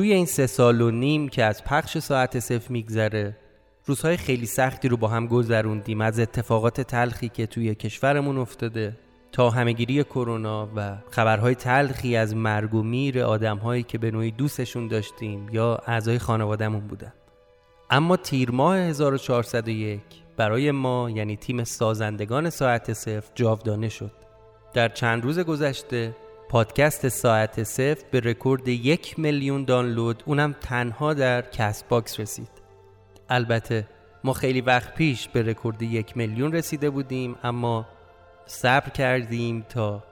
[0.00, 3.36] توی این سه سال و نیم که از پخش ساعت صفر میگذره
[3.86, 8.96] روزهای خیلی سختی رو با هم گذروندیم از اتفاقات تلخی که توی کشورمون افتاده
[9.32, 14.88] تا همهگیری کرونا و خبرهای تلخی از مرگ و میر آدمهایی که به نوعی دوستشون
[14.88, 17.12] داشتیم یا اعضای خانوادهمون بودن.
[17.90, 20.00] اما تیر ماه 1401
[20.36, 24.12] برای ما یعنی تیم سازندگان ساعت صفر جاودانه شد.
[24.74, 26.16] در چند روز گذشته
[26.50, 32.50] پادکست ساعت صفر به رکورد یک میلیون دانلود اونم تنها در Castbox رسید.
[33.28, 33.86] البته
[34.24, 37.86] ما خیلی وقت پیش به رکورد یک میلیون رسیده بودیم اما
[38.46, 40.04] صبر کردیم تا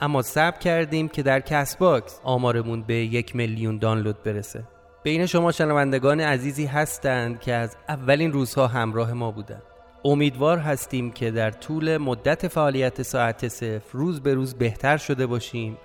[0.00, 4.64] اما صبر کردیم که در Castbox آمارمون به یک میلیون دانلود برسه.
[5.02, 9.62] بین شما شنوندگان عزیزی هستند که از اولین روزها همراه ما بودند
[10.04, 15.78] امیدوار هستیم که در طول مدت فعالیت ساعت صفر روز به روز بهتر شده باشیم.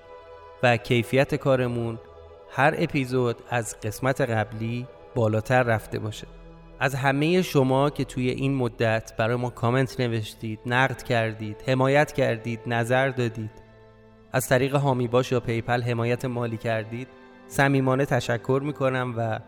[0.64, 2.00] و کیفیت کارمون
[2.52, 6.28] هر اپیزود از قسمت قبلی بالاتر رفته باشه.
[6.80, 12.60] از همه شما که توی این مدت برای ما کامنت نوشتید نقد کردید حمایت کردید
[12.68, 13.52] نظر دادید
[14.32, 17.08] از طریق هامی باش یا PayPal حمایت مالی کردید
[17.48, 19.40] صمیمانه تشکر می‌کنم و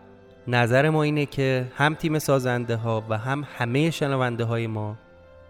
[0.47, 4.97] نظر ما اینه که هم تیم سازنده ها و هم همه شنونده های ما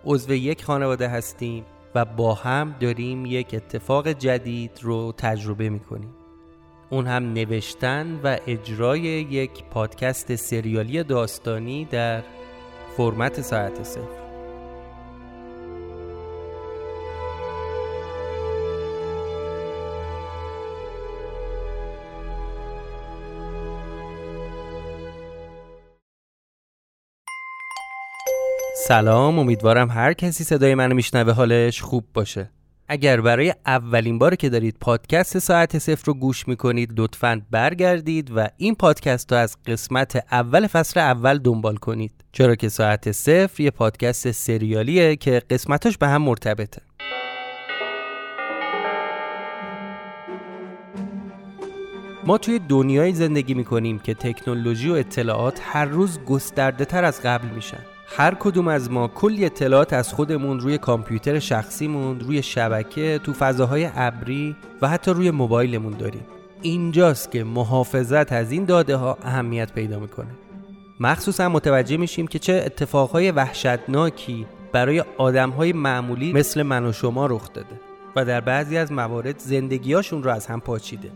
[0.05, 1.65] عضو یک خانواده هستیم.
[1.95, 6.13] و با هم داریم یک اتفاق جدید رو تجربه می‌کنیم.
[6.89, 12.23] اون هم نوشتن و اجرای یک پادکست سریالی داستانی در
[12.97, 14.20] فرمت ساعت صفر.
[28.91, 32.51] سلام امیدوارم هر کسی صدای منو میشنوه حالش خوب باشه.
[32.87, 38.47] اگر برای اولین بار که دارید پادکست ساعت صفر رو گوش می‌کنید لطفا برگردید و
[38.57, 42.11] این پادکست رو از قسمت اول فصل اول دنبال کنید.
[42.31, 46.81] چرا که ساعت صفر یه پادکست سریالیه که قسمتاش به هم مرتبطه.
[52.23, 57.47] ما توی دنیای زندگی می‌کنیم که تکنولوژی و اطلاعات هر روز گسترده تر از قبل
[57.47, 57.90] میشن.
[58.15, 63.89] هر کدوم از ما کلی اطلاعات از خودمون روی کامپیوتر شخصیمون روی شبکه تو فضاهای
[63.95, 66.25] ابری و حتی روی موبایلمون داریم.
[66.61, 70.27] اینجاست که محافظت از این داده ها اهمیت پیدا می‌کنه.
[70.99, 77.53] مخصوصا متوجه میشیم که چه اتفاقهای وحشتناکی برای آدمهای معمولی مثل من و شما رخ
[77.53, 77.79] داده
[78.15, 81.11] و در بعضی از موارد زندگیاشون رو از هم پاچیده.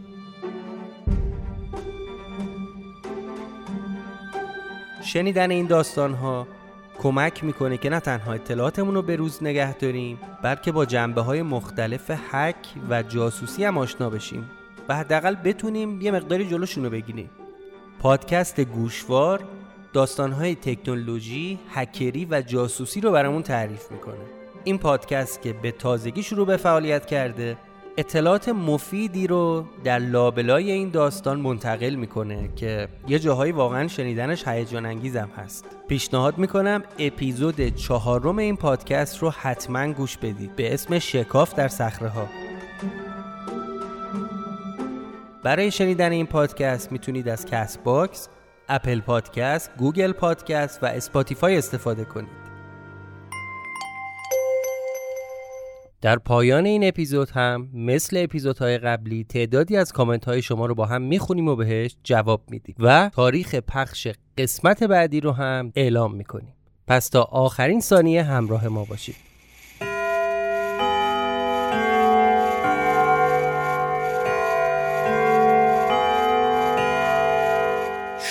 [5.03, 6.47] شنیدن این داستان ها
[6.97, 11.41] کمک می‌کنه که نه تنها اطلاعاتمون رو به روز نگه داریم بلکه با جنبه های
[11.41, 12.55] مختلف حک
[12.89, 14.49] و جاسوسی هم آشنا بشیم
[14.89, 17.29] و حداقل بتونیم یه مقداری جلوشون رو بگیریم.
[17.99, 19.43] پادکست گوشوار
[19.93, 24.25] داستانهای تکنولوژی، هکری و جاسوسی رو برامون تعریف می‌کنه.
[24.63, 27.57] این پادکست که به تازگی شروع به فعالیت کرده
[27.97, 34.85] اطلاعات مفیدی رو در لابلای این داستان منتقل می‌کنه که یه جاهایی واقعا شنیدنش هیجان
[34.85, 35.65] انگیزم هست.
[35.87, 40.55] پیشنهاد می‌کنم اپیزود چهارم این پادکست رو حتما گوش بدید.
[40.55, 42.27] به اسم شکاف در صخره ها
[45.43, 48.27] برای شنیدن این پادکست می‌تونید از Castbox،
[48.69, 52.44] Apple Podcast، Google Podcast و Spotify استفاده کنید.
[56.05, 60.85] در پایان این اپیزود هم مثل اپیزودهای قبلی تعدادی از کامنت های شما رو با
[60.85, 64.07] هم می‌خونیم و بهش جواب میدیم و تاریخ پخش
[64.37, 66.53] قسمت بعدی رو هم اعلام می‌کنیم.
[66.87, 69.15] پس تا آخرین ثانیه همراه ما باشید.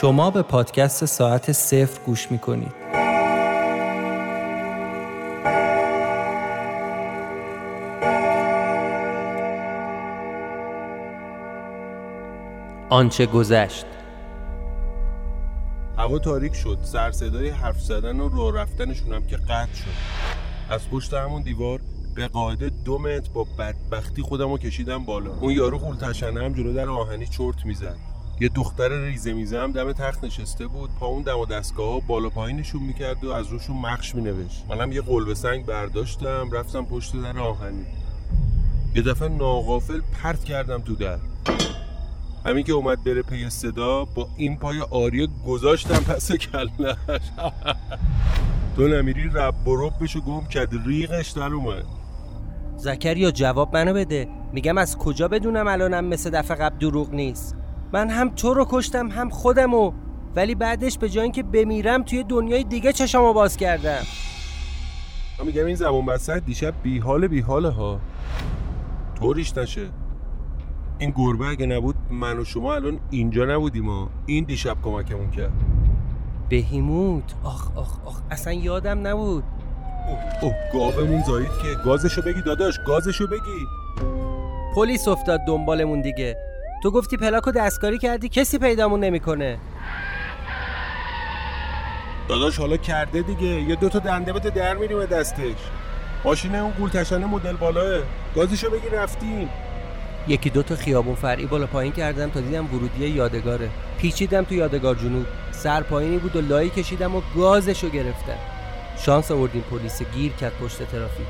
[0.00, 2.84] شما به پادکست ساعت صفر گوش می‌کنید.
[12.94, 13.87] آنچه گذشت.
[15.99, 16.79] هوا تاریک شد.
[16.82, 19.91] سر صدای حرف زدن و راه رفتنشون هم که قطع شد.
[20.70, 21.81] از پشت همون دیوار
[22.14, 25.31] به قاعده دو متر با بدبختی خودم رو کشیدم بالا.
[25.41, 27.96] اون یارو خول تشنه هم جلو در آهنی چرت می‌زد.
[28.41, 30.91] یه دختر ریزه میزه هم دم تخت نشسته بود.
[31.00, 34.64] پا اون دم و دستگاه ها بالا پایینشون می‌کرد و از روشون مخش مینوشت.
[34.69, 36.50] منم یه قلب سنگ برداشتم.
[36.52, 37.87] رفتم پشت در آهنی.
[38.94, 41.19] یه دفعه ناغافل پرت کردم تو در.
[42.46, 46.70] همین که اومد بره پی صدا با این پای آریه گذاشتم پس کلش
[48.76, 51.85] تو نمیری رب و بشو گم کرد ریغش در اومد.
[52.76, 54.29] زکریا جواب منو بده.
[54.52, 57.56] میگم از کجا بدونم الانم مثل دفعه قبل دروغ نیست؟
[57.93, 59.93] من هم تو رو کشتم هم خودمو.
[60.37, 64.02] ولی بعدش به جای اینکه بمیرم توی دنیای دیگه چشمو باز کردم.
[65.38, 68.00] من میگم این زبون بسته دیشب بیحال بیحاله ها.
[69.19, 69.88] طوریش نشه.
[70.99, 75.53] این گربه اگه نبود من و شما الان اینجا نبودیم ها این دیشب کمکمون کرد.
[76.49, 77.35] بهیموت.
[77.45, 79.45] آخ آخ آخ اصلا یادم نبود.
[80.43, 83.67] اوه گاومون زایید که گازشو بگی داداش گازشو بگی.
[84.75, 86.37] پلیس افتاد دنبالمون دیگه.
[86.83, 89.59] تو گفتی پلاکو دستکاری کردی کسی پیدامون نمی‌کنه.
[92.29, 93.47] داداش حالا کرده دیگه.
[93.47, 95.71] یه دوتا دنده بده در میریم به دستش.
[96.25, 98.03] ماشین اون گولتشنه مدل بالاه
[98.35, 99.49] گازشو بگی رفتیم.
[100.29, 103.71] یکی دو تا خیابون فرعی بالا پایین کردم تا دیدم ورودی یادگاره.
[103.99, 105.26] پیچیدم تو یادگار جنوب.
[105.53, 108.38] سر پایینی بود و لایی کشیدم و گازشو گرفتم.
[108.99, 111.26] شانس آوردیم پلیس گیر کرد پشت ترافیک.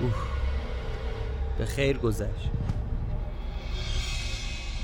[0.00, 0.14] اوه
[1.58, 2.50] به خیر گذشت.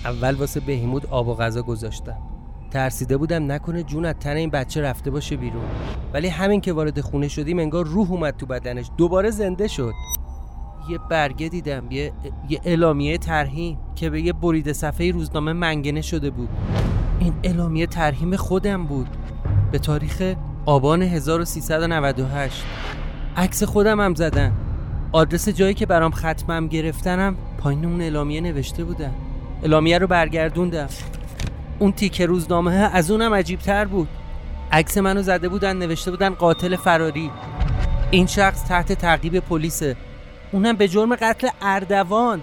[0.04, 2.16] اول واسه بهیمود آب و غذا گذاشتم.
[2.70, 5.64] ترسیده بودم نکنه جون از تن این بچه رفته باشه بیرون.
[6.12, 8.90] ولی همین که وارد خونه شدیم انگار روح اومد تو بدنش.
[8.96, 9.92] دوباره زنده شد.
[10.88, 12.12] یه برگه دیدم یه,
[12.48, 16.48] یه اعلامیه ترهیم که به یه برید صفحه روزنامه منگنه شده بود.
[17.20, 19.08] این اعلامیه ترهیم خودم بود.
[19.72, 20.34] به تاریخ
[20.66, 22.64] آبان 1398
[23.36, 24.52] عکس خودم هم زدن.
[25.12, 29.14] آدرس جایی که برام ختمم گرفتنم پایین اون اعلامیه نوشته بودم
[29.62, 30.88] اعلامیه رو برگردوندم.
[31.78, 34.08] اون تیکه روزنامه از اونم عجیب تر بود.
[34.72, 37.30] عکس منو زده بودن نوشته بودن قاتل فراری.
[38.10, 39.96] این شخص تحت تعقیب پلیسه.
[40.52, 42.42] اونم به جرم قتل اردوان.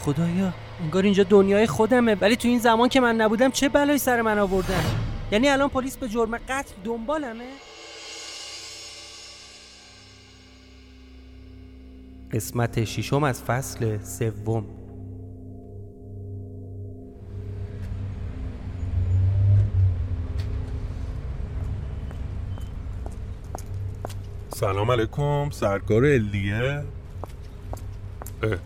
[0.00, 0.52] خدایا
[0.82, 2.14] انگار اینجا دنیای خودمه.
[2.14, 4.84] ولی تو این زمان که من نبودم چه بلایی سر من آوردن؟
[5.32, 7.44] یعنی الان پلیس به جرم قتل دنبالمه؟
[12.32, 14.64] قسمت ششم از فصل سوم.
[24.54, 26.82] سلام علیکم سرکار الیه
[28.42, 28.58] اه،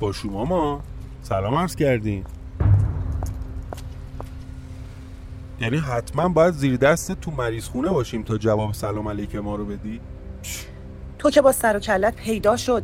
[0.00, 0.80] با شما ما.
[1.22, 2.24] سلام عرض کردین.
[5.60, 9.64] یعنی حتما باید زیر دست تو مریض خونه باشیم تا جواب سلام علیک ما رو
[9.64, 10.00] بدی؟
[11.18, 12.82] تو که با سر و کلت پیدا شد.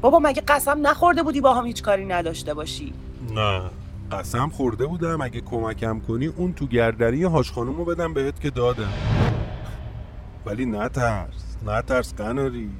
[0.00, 2.92] بابا مگه قسم نخورده بودی با هم هیچ کاری نداشته باشی؟
[3.34, 3.62] نه.
[4.12, 5.20] قسم خورده بودم.
[5.20, 8.92] اگه کمکم کنی اون تو گردری هاش خانومو بدم بهت که دادم.
[10.46, 11.56] ولی نترس.
[11.66, 12.70] نترس قناری.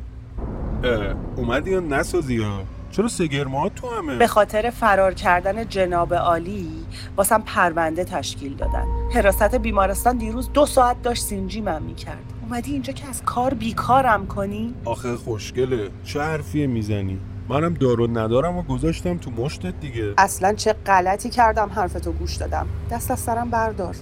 [1.37, 6.69] اومدی یا نسازی ها چرا سگرمات تو همه؟ به خاطر فرار کردن جناب عالی
[7.17, 8.85] واسم پرونده تشکیل دادن.
[9.15, 12.23] حراست بیمارستان دیروز دو ساعت داشت سینجی من می‌کرد.
[12.43, 15.91] اومدی اینجا که از کار بیکارم کنی؟ آخه خوشگله.
[16.05, 20.15] چه حرفیه می‌زنی؟ منم دار و ندارم و گذاشتم تو مشتت دیگه.
[20.19, 22.67] اصلا چه غلطی کردم حرفتو گوش دادم.
[22.91, 23.95] دست از سرم بردار.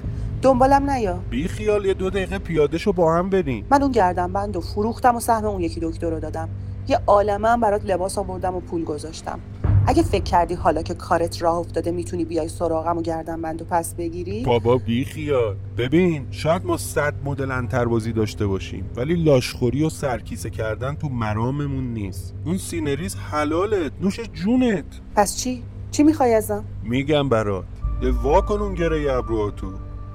[0.44, 1.19] دنبالم نیا.
[1.31, 3.67] بی خیال یه دو دقیقه پیاده شو با هم بریم.
[3.70, 6.49] من اون گردنبند و فروختم و سهم اون یکی دکتر رو دادم.
[6.88, 9.41] یه عالمه هم برات لباس آوردم و پول گذاشتم.
[9.87, 13.95] اگه فکر کردی حالا که کارت راه افتاده می‌تونی بیای سراغم و گردنبند و پس
[13.95, 15.57] بگیری؟ بابا بی خیال.
[15.78, 21.85] ببین شاید ما صد مدل انتربازی داشته باشیم ولی لاشخوری و سرکیسه کردن تو مراممون
[21.85, 22.35] نیست.
[22.45, 24.85] اون سینه‌ریز حلالت نوش جونت.
[25.16, 27.64] پس چی؟ چی می‌خوای ازم؟ میگم برات.
[28.02, 29.66] ده وا کن اون گره ابروهاتو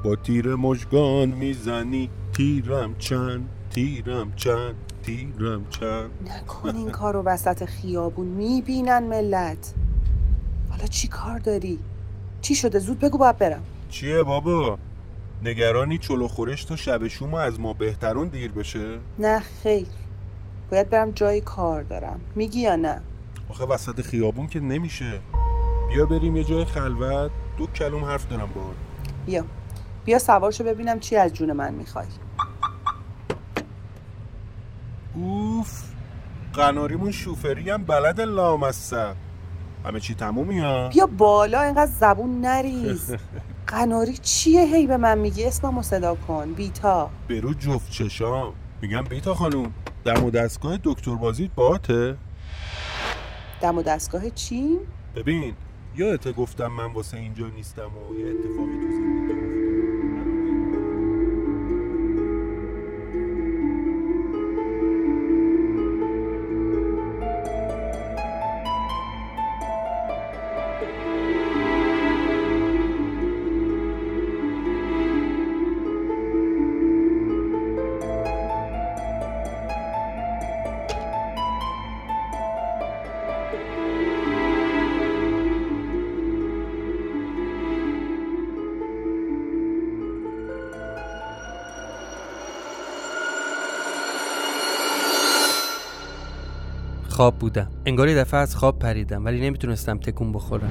[0.03, 2.09] با تیر مژگان می‌زنی.
[2.33, 6.09] تیرم چند تیرم چند تیرم چند.
[6.25, 9.73] نکن این کار رو وسط خیابون می‌بینن ملت.
[10.69, 11.79] حالا چی کار داری؟
[12.41, 13.61] چی شده؟ زود بگو باید برم.
[13.89, 14.77] چیه بابا؟
[15.43, 19.87] نگرانی چلو خورش تا شب شوم از ما بهترون دیر بشه؟ نه خیر.
[20.71, 22.19] باید برم جای کار دارم.
[22.35, 23.01] میگی یا نه؟
[23.49, 25.19] آخه وسط خیابون که نمیشه.
[25.89, 27.31] بیا بریم یه جای خلوت.
[27.57, 28.75] دو کلوم حرف دارم باهات
[29.25, 29.45] بیا.
[30.09, 32.05] بیا سوارشو ببینم چی از جون من می‌خوای.
[35.15, 35.83] اوف
[36.53, 39.15] قناریمون شوفری هم بلد لامصب.
[39.85, 43.15] همه چی تمومی ها؟ بیا بالا اینقدر زبون نریز.
[43.67, 47.09] قناری چیه هی به من میگی؟ اسممو صدا کن بیتا.
[47.29, 48.53] برو جفت چشام.
[48.81, 49.73] میگم بیتا خانوم
[50.05, 52.17] دم و دستگاه دکتر بازی باته؟
[53.61, 54.77] دم و دستگاه چی؟
[55.15, 55.53] ببین
[55.95, 59.18] یادت گفتم من واسه اینجا نیستم و یه اتفاقی تو
[97.19, 97.69] خواب بودم.
[97.85, 100.69] انگار یه دفعه از خواب پریدم ولی نمی‌تونستم تکون بخورم.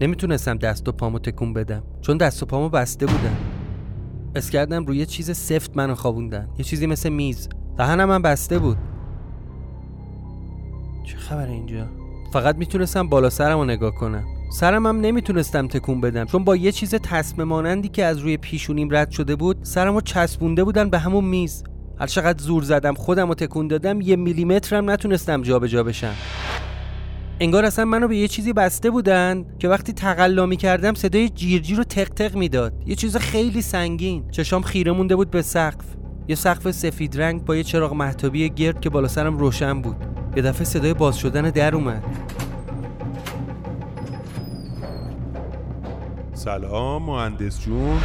[0.00, 1.82] نمی‌تونستم دست و پامو تکون بدم.
[2.00, 3.36] چون دست و پامو بسته بودم.
[4.34, 6.48] اس کردم روی چیز سفت منو خوابوندن.
[6.58, 7.48] یه چیزی مثل میز.
[7.78, 8.78] دهنم من بسته بود.
[11.04, 11.86] چه خبر اینجا؟
[12.32, 14.24] فقط می‌تونستم بالا سرم رو نگاه کنم.
[14.52, 16.24] سرم هم نمی‌تونستم تکون بدم.
[16.24, 20.00] چون با یه چیز تصمه مانندی که از روی پیشونیم رد شده بود سرم رو
[20.00, 21.64] چسبونده بودن به همون میز.
[22.02, 26.14] هر چقدر زور زدم خودم رو تکون دادم یه میلیمتر هم نتونستم جابجا بشم.
[27.40, 31.76] انگار اصلا منو به یه چیزی بسته بودن که وقتی تقلا می کردم صدای جیرجیر
[31.76, 32.72] رو تق تق می‌داد.
[32.86, 34.30] یه چیز خیلی سنگین.
[34.30, 35.84] چشام خیره مونده بود به سقف.
[36.28, 39.96] یه سقف سفید رنگ با یه چراغ محتابی گرد که بالا سرم روشن بود.
[40.36, 42.04] یه دفعه صدای باز شدن در اومد.
[46.34, 48.00] سلام مهندس جون.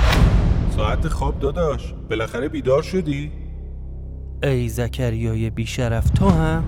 [0.75, 1.93] ساعت خواب داداش.
[2.09, 3.46] بالاخره بیدار شدی؟
[4.43, 6.63] ای زکریای بیشرف تو هم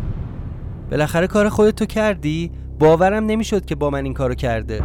[0.91, 4.81] بالاخره کار خودتو کردی؟ باورم نمی‌شد که با من این کارو کرده.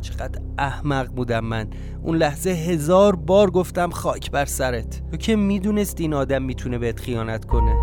[0.00, 1.68] چقدر احمق بودم من.
[2.02, 5.02] اون لحظه هزار بار گفتم خاک بر سرت.
[5.10, 7.74] تو که می‌دونست این آدم می‌تونه بهت خیانت کنه.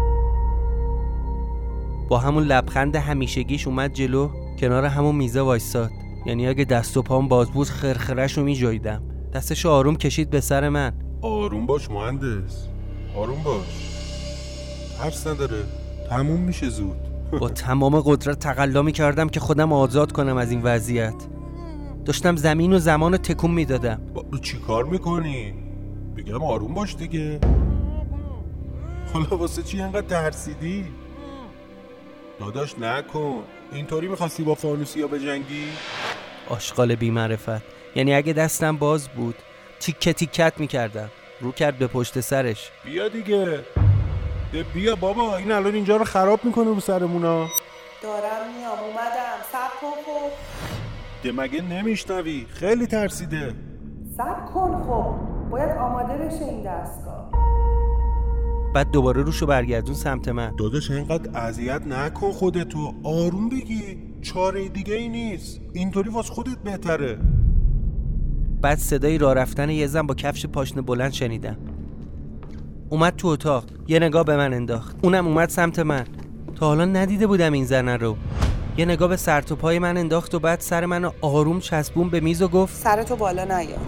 [2.10, 5.92] با همون لبخند همیشگیش اومد جلو کنار همون میزه وایستاد
[6.26, 10.70] یعنی اگه دست و پام باز بود خرخرش رو میجاییدم دستش آروم کشید به سر
[10.70, 10.94] من.
[11.22, 12.68] آروم باش مهندس.
[13.16, 13.95] آروم باش.
[15.00, 15.64] حرس نداره.
[16.10, 16.98] تموم میشه زود.
[17.42, 21.14] با تمام قدرت تقلا می کردم که خودم آزاد کنم از این وضعیت.
[22.06, 24.02] داشتم زمین و زمان رو تکون می‌دادم.
[24.14, 25.54] با چی کار می‌کنی؟
[26.18, 27.40] بگم آروم باش دیگه.
[29.14, 30.86] حالا واسه چی انقدر ترسیدی؟
[32.40, 33.44] داداش نکن.
[33.74, 35.64] اینطوری می‌خواستی با فانوسی ها بجنگی؟
[36.50, 37.62] آشغال بیمعرفت.
[37.96, 39.36] یعنی اگه دستم باز بود
[39.80, 41.10] تیکه تیکت می‌کردم.
[41.42, 42.72] رو کرد به پشت سرش.
[42.86, 43.60] بیا دیگه.
[44.64, 47.48] بیا بابا این الان اینجا رو خراب می‌کنه رو سرمونا.
[48.04, 49.38] دارم میام اومدم.
[49.52, 50.32] سب کن خب.
[51.24, 53.54] ده مگه نمیشنوی؟ خیلی ترسیده.
[54.18, 55.16] سب کن خب.
[55.50, 57.32] باید آماده بشه این دستگاه.
[58.76, 60.56] بعد دوباره روشو برگردون سمت من.
[60.56, 62.94] داداش اینقدر اذیت نکن خودتو.
[63.04, 63.98] آروم بگی.
[64.22, 65.60] چاره دیگه ای نیست.
[65.74, 67.18] اینطوری واسه خودت بهتره.
[68.62, 71.58] بعد صدای راه رفتن یه زن با کفش پاشنه بلند شنیدم.
[72.90, 74.96] اومد تو اتاق یه نگاه به من انداخت.
[75.02, 76.06] اونم اومد سمت من.
[76.56, 78.16] تا حالا ندیده بودم این زنه رو.
[78.78, 82.20] یه نگاه به سر تو پای من انداخت و بعد سر منو آروم چسبون به
[82.20, 83.80] میز و گفت سرتو بالا نیار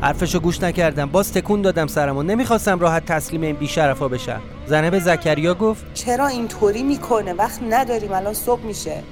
[0.00, 1.06] حرفشو گوش نکردم.
[1.06, 2.22] باز تکون دادم سرمو.
[2.22, 4.40] نمی‌خواستم راحت تسلیم این بیشرفا بشم.
[4.66, 8.12] زنه به زکریا گفت چرا اینطوری می‌کنه؟ وقت نداریم.
[8.12, 9.02] الان صبح میشه.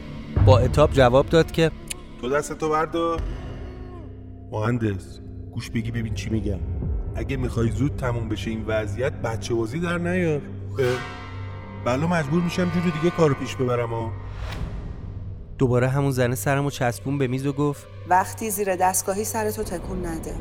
[0.46, 1.70] با اتاب جواب داد که
[2.20, 3.20] تو دستتو بردار.
[4.52, 5.20] مهندس
[5.52, 6.58] گوش بگی ببین چی میگم.
[7.16, 10.40] اگه می‌خوای زود تموم بشه این وضعیت بچه بازی در نیار.
[11.85, 14.12] بلا مجبور میشم جور دیگه کارو پیش ببرم ها.
[15.59, 20.35] دوباره همون زنه سرمو چسبون به میز و گفت وقتی زیر دستگاهی سرتو تکون نده.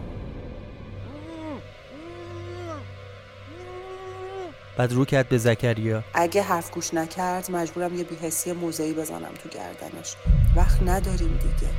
[4.77, 6.03] بعد رو کرد به زکریا.
[6.13, 10.15] اگه حرف گوش نکرد مجبورم یه بیهسی موضعی بزنم تو گردنش.
[10.55, 11.73] وقت نداریم دیگه.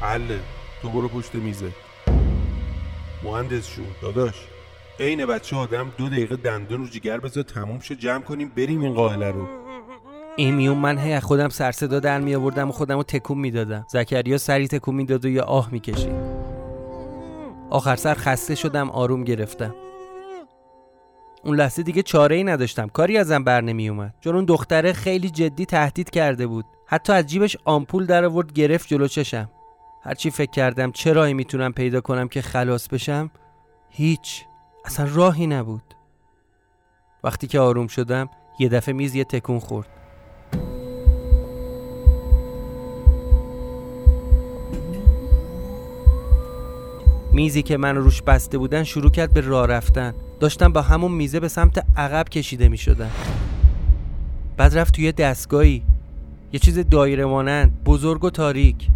[0.00, 0.40] حله
[0.82, 1.72] تو برو پشت میزه.
[3.24, 4.34] مهندس جون داداش
[5.00, 8.94] عین بچه آدم دو دقیقه دندون رو جگر بذار تموم شه جمع کنیم بریم این
[8.94, 9.48] قائله رو.
[10.36, 13.86] این میون من هی خودم سر صدا در می آوردم و خودم رو تکون می‌دادم.
[13.88, 16.12] زکریا سری تکون می‌داد و یه آه می‌کشید.
[17.70, 19.74] آخر سر خسته شدم آروم گرفتم.
[21.44, 22.88] اون لحظه دیگه چاره ای نداشتم.
[22.88, 26.64] کاری ازم بر نمی اومد چون اون دختره خیلی جدی تهدید کرده بود.
[26.86, 29.50] حتی از جیبش آمپول در آورد گرفت جلو چشم.
[30.02, 33.30] هرچی فکر کردم چه راهی می‌تونم پیدا کنم که خلاص بشم
[33.90, 34.44] هیچ
[34.84, 35.82] اصلا راهی نبود.
[37.24, 38.28] وقتی که آروم شدم
[38.58, 39.88] یه دفعه میز یه تکون خورد.
[47.32, 50.14] میزی که من روش بسته بودن شروع کرد به راه رفتن.
[50.40, 53.10] داشتم با همون میزه به سمت عقب کشیده می شدن
[54.56, 55.82] بعد رفت توی دستگاهی.
[56.52, 58.88] یه چیز دایره مانند بزرگ و تاریک.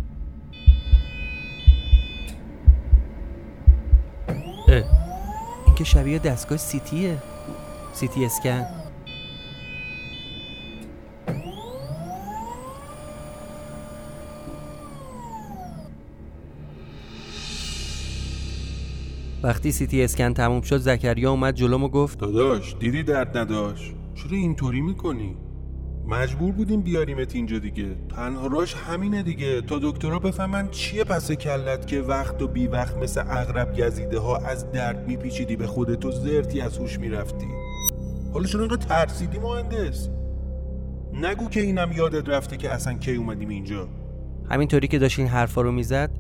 [5.67, 7.23] این که شبیه دستگاه سیتیه.
[7.93, 8.67] سیتی اسکن.
[19.43, 24.37] وقتی سیتی اسکن تموم شد زکریا اومد جلوم و گفت داداش دیدی درد نداشت؟ چرا
[24.37, 25.37] اینطوری می‌کنی؟
[26.07, 27.97] مجبور بودیم بیاریمت اینجا دیگه.
[28.17, 29.61] تنها راش همینه دیگه.
[29.61, 34.37] تا دکترها بفهمن چیه پس کلت که وقت و بی وقت مثل اغرب گزیده ها
[34.37, 37.47] از درد میپیچیدی به خودت و زرتی از هوش می‌رفتی.
[38.33, 40.09] حالا چون اینقدر ترسیدی مهندس.
[41.13, 43.89] نگو که اینم یادت رفته که اصلا کی اومدیم اینجا.
[44.51, 46.11] همینطوری که داشت این حرفا رو می‌زد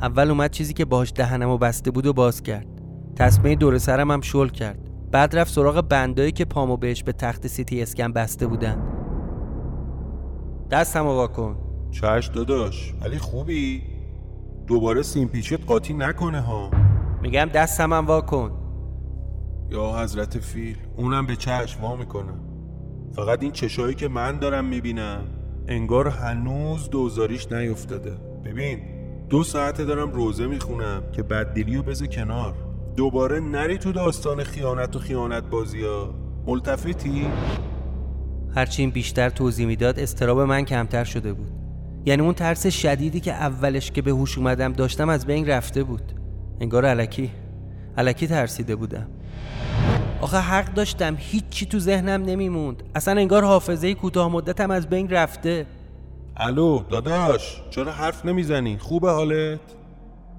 [0.00, 2.66] اول اومد چیزی که باهاش دهنمو بسته بود و باز کرد.
[3.16, 4.78] تسمه دور سرم هم شل کرد.
[5.10, 8.91] بعد رفت سراغ بندایی که پامو بهش به تخت سیتی اسکن بسته بودن.
[10.72, 11.56] دستمو واکن
[11.90, 13.82] چش داداش ولی خوبی؟
[14.66, 16.70] دوباره سیمپیچت قاطی نکنه ها.
[17.22, 18.52] میگم دستم هم واکن
[19.70, 22.32] یا حضرت فیل اونم به چشم وا می‌کنه.
[23.16, 25.24] فقط این چشایی که من دارم می‌بینم
[25.68, 28.78] انگار هنوز دوزاریش نیفتاده ببین
[29.28, 32.54] دو ساعته دارم روزه می‌خونم که بددلی رو بذار کنار.
[32.96, 36.14] دوباره نری تو داستان خیانت و خیانت بازی ها
[36.46, 37.26] ملتفتی؟
[38.56, 41.50] هرچی این بیشتر توضیح می‌داد استراب من کمتر شده بود.
[42.06, 46.02] یعنی اون ترس شدیدی که اولش که به هوش اومدم داشتم از بین رفته بود.
[46.60, 47.30] انگار علکی
[47.98, 49.06] علکی ترسیده بودم.
[50.20, 52.82] آخه حق داشتم هیچی تو ذهنم نمیموند.
[52.94, 55.66] اصلا انگار حافظه کوتاه مدتم از بین رفته.
[56.36, 59.60] الو داداش چرا حرف نمی‌زنی؟ خوبه حالت؟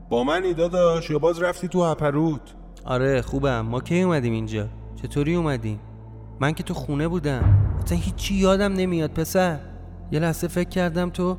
[0.10, 2.42] با منی داداش یا باز رفتی تو هپروت؟
[2.86, 3.62] آره خوبم.
[3.62, 4.68] ما کی اومدیم اینجا؟
[5.02, 5.80] چطوری اومدیم؟
[6.40, 7.63] من که تو خونه بودم.
[7.84, 9.60] اصلا هیچی یادم نمیاد پسر.
[10.12, 11.38] یه لحظه فکر کردم تو.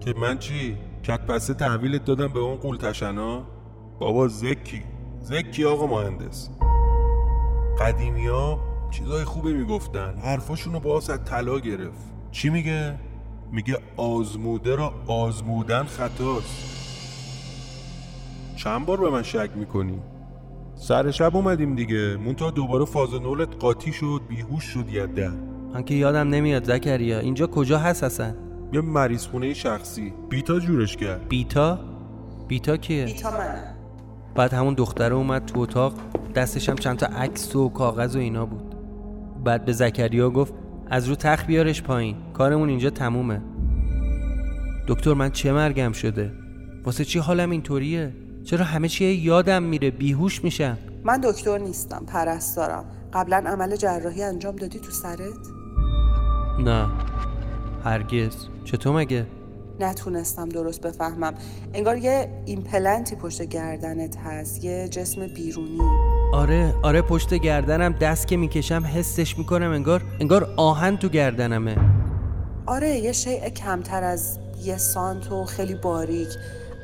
[0.00, 3.42] که من چی؟ کت پسه تحویلت دادم به اون قول تشنا
[3.98, 4.82] بابا زکی.
[5.20, 6.48] زکی آقا مهندس.
[7.80, 8.60] قدیمی ها
[8.90, 10.14] چیزای خوبی می‌گفتن.
[10.18, 12.04] حرفاشون رو باز از طلا گرفت.
[12.30, 12.94] چی میگه؟
[13.52, 16.76] میگه آزموده را آزمودن خطاست.
[18.56, 19.98] چند بار به من شک می‌کنی؟
[20.78, 22.16] سر شب اومدیم دیگه.
[22.16, 25.30] مونتا دوباره فاز نولت قاطی شد بیهوش شد یده
[25.74, 27.18] من که یادم نمیاد زکریا.
[27.18, 28.34] اینجا کجا هست اصلا؟
[28.72, 30.12] یه مریض خونه شخصی.
[30.28, 31.28] بیتا جورش کرد.
[31.28, 31.78] بیتا؟
[32.48, 33.74] بیتا کیه؟ بیتا منه.
[34.34, 35.92] بعد همون دختره اومد تو اتاق.
[36.34, 38.74] دستش هم چند تا عکس و کاغذ و اینا بود.
[39.44, 40.54] بعد به زکریا گفت
[40.90, 42.16] از رو تخت بیارش پایین.
[42.34, 43.42] کارمون اینجا تمومه.
[44.88, 46.32] دکتر من چه مرگم شده؟
[46.84, 48.12] واسه چی حالم اینطوریه؟
[48.46, 50.78] چرا همه چی یادم میره؟ بیهوش میشم.
[51.04, 55.18] من دکتر نیستم پرستارم قبلا عمل جراحی انجام دادی تو سرت؟
[56.58, 56.88] نه.
[57.84, 58.36] هرگز.
[58.64, 59.26] چطور مگه؟
[59.80, 61.34] نتونستم درست بفهمم.
[61.74, 65.80] انگار یه ایمپلنتی پشت گردنت هست یه جسم بیرونی.
[66.32, 71.76] آره آره پشت گردنم دست که می‌کشم حسش می‌کنم انگار انگار آهن تو گردنمه.
[72.66, 76.28] آره یه شیء کمتر از یه سانت و خیلی باریک.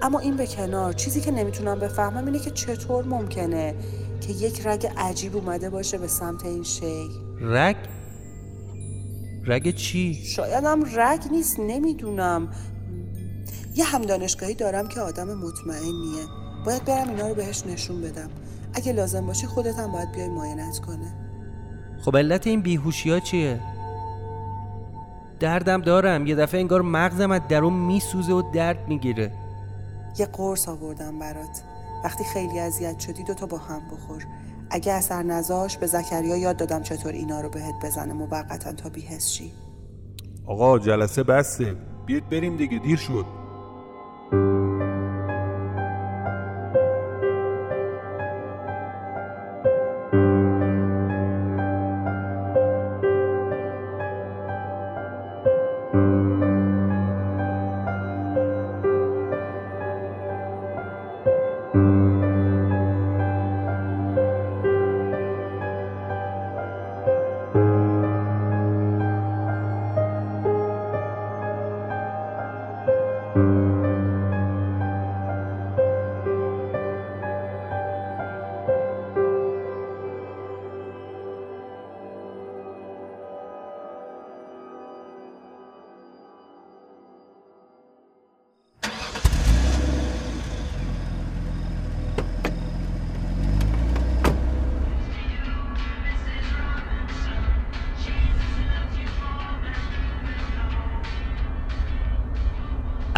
[0.02, 0.92] اما این به کنار.
[0.92, 3.74] چیزی که نمی‌تونم بفهمم اینه که چطور ممکنه
[4.20, 7.08] که یک رگ عجیب اومده باشه به سمت این شی.
[7.40, 7.76] رگ؟
[9.44, 12.48] رگ چی؟ شایدم رگ نیست نمی‌دونم.
[13.74, 16.24] یه هم دانشگاهی دارم که آدم مطمئنیه.
[16.66, 18.30] باید برم اینا رو بهش نشون بدم.
[18.74, 21.14] اگه لازم باشه خودت هم باید بیای معاینت کنه.
[22.04, 23.60] خب علت این بیهوشی ها چیه؟
[25.40, 26.26] دردم دارم.
[26.26, 29.32] یه دفعه انگار مغزم از درون میسوزه و درد می‌گیره.
[30.18, 31.62] یه قرص آوردم برات.
[32.04, 34.26] وقتی خیلی اذیت شدی دوتا با هم بخور.
[34.70, 39.28] اگه اثر نذاش به زکریا یاد دادم چطور اینا رو بهت بزنه موقتا تا بیهس
[39.28, 39.52] شی.
[40.46, 42.78] آقا جلسه بسته بیاید بریم دیگه.
[42.78, 43.41] دیر شد.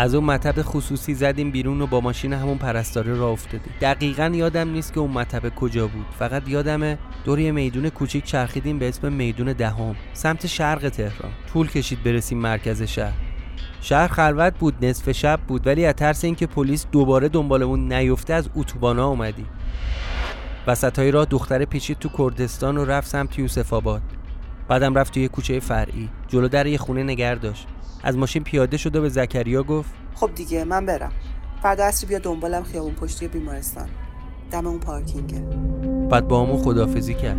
[0.05, 3.73] از اون مطب خصوصی زدیم بیرون و با ماشین همون پرستاره را افتادیم.
[3.81, 6.07] دقیقا یادم نیست که اون مطب کجا بود.
[6.19, 9.97] فقط یادمه دور یه میدون کوچیک چرخیدیم به اسم میدون دهم.
[10.13, 11.33] سمت شرق تهران.
[11.53, 13.13] طول کشید برسیم مرکز شهر.
[13.81, 18.49] شهر خلوت بود نصف شب بود ولی از ترس اینکه پلیس دوباره دنبالمون نیفته از
[18.57, 19.47] اتوبانا اومدیم.
[20.67, 24.03] وسط های راه دختر پیچید تو کردستان و رفت سمت یوسف آباد.
[24.69, 26.09] بعدم رفت توی کوچه فرعی.
[26.29, 27.67] جلو در یه خونه نگر داشت.
[28.03, 31.13] از ماشین پیاده شد و به زکریا گفت خب دیگه من برم.
[31.63, 33.89] فردا عصری بیا دنبالم خیابون پشتی بیمارستان.
[34.51, 35.43] دم اون پارکینگه
[36.11, 37.37] بعد با همون خدافزی کرد.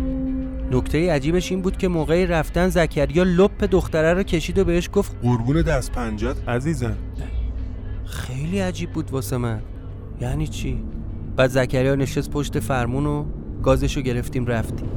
[0.70, 5.16] نکته عجیبش این بود که موقع رفتن زکریا لپ دختره رو کشید و بهش گفت
[5.22, 6.96] قربون دست پنجت عزیزم.
[8.04, 9.60] خیلی عجیب بود واسه من.
[10.20, 10.84] یعنی چی؟
[11.36, 13.24] بعد زکریا نشست پشت فرمون و
[13.62, 14.88] گازشو گرفتیم رفتیم.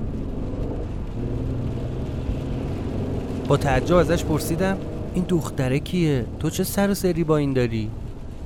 [3.50, 4.78] با تعجب ازش پرسیدم
[5.14, 7.90] این دختره کیه؟ تو چه سر و سری با این داری؟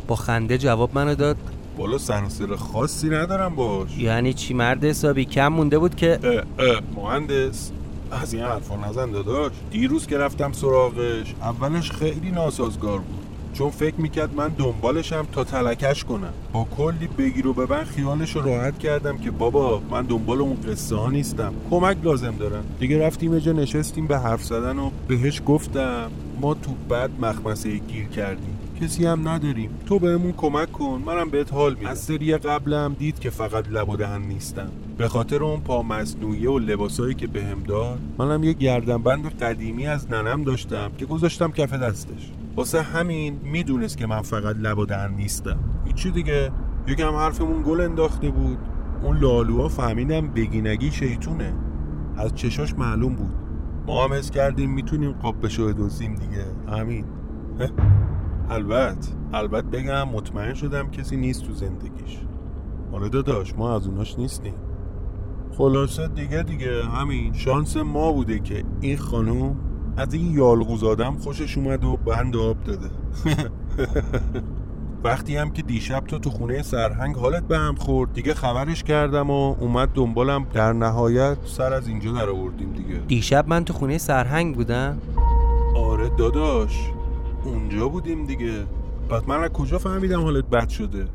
[0.08, 1.38] با خنده جواب منو داد
[1.78, 6.20] بالا سر و سر خاصی ندارم باش یعنی چی مرد حسابی کم مونده بود که
[6.24, 7.72] اه اه مهندس
[8.12, 13.23] از این حرفا نزن داداش دیروز که رفتم سراغش اولش خیلی ناسازگار بود
[13.54, 16.34] چون فکر می‌کرد من دنبالشم تا تلکش کنم.
[16.54, 21.10] با کلی بگیر و ببن خیالش راحت کردم که بابا من دنبال اون قصه ها
[21.10, 21.54] نیستم.
[21.70, 22.64] کمک لازم دارم.
[22.80, 26.12] دیگه رفتیم جا نشستیم به حرف زدن و بهش گفتم
[26.42, 28.58] ما تو بد مخمسه گیر کردیم.
[28.82, 29.70] کسی هم نداریم.
[29.86, 31.90] تو بهمون کمک کن منم بهت حال میدم.
[31.90, 34.70] از سری قبلم دید که فقط لب و نیستم.
[34.98, 40.12] به خاطر اون پا مصنوعی و لباسایی که بهم داد منم یه گردنبند قدیمی از
[40.12, 42.32] ننم داشتم که گذاشتم کف دستش.
[42.56, 45.60] واسه همین می‌دونست که من فقط لب و دهن نیستم.
[45.86, 46.52] هیچی دیگه.
[46.88, 48.58] یکم حرفمون گل انداخته بود.
[49.04, 51.54] اون لالوها فهمیدم بگینگی شیطونه.
[52.18, 53.34] از چشاش معلوم بود.
[53.88, 56.46] ما هم کردیم می‌تونیم قاب بشو دوزیم دیگه.
[56.78, 57.06] همین.
[58.50, 59.12] البته.
[59.34, 62.20] البته بگم مطمئن شدم کسی نیست تو زندگیش.
[62.92, 64.54] آره داداش ما از اوناش نیستیم.
[65.58, 67.34] خلاصه دیگه دیگه همین.
[67.34, 69.56] شانس ما بوده که این خانم
[69.98, 72.90] از این یالغوزادم خوشش اومد و بند آب داده.
[75.04, 79.30] وقتی هم که دیشب تو تو خونه سرهنگ حالت به هم خورد دیگه خبرش کردم
[79.30, 80.48] و اومد دنبالم.
[80.54, 82.96] در نهایت سر از اینجا در آوردیم دیگه.
[83.08, 84.98] دیشب من تو خونه سرهنگ بودم؟
[85.76, 86.92] آره داداش
[87.44, 88.66] اونجا بودیم دیگه.
[89.10, 91.08] بعد من از کجا فهمیدم حالت بد شده؟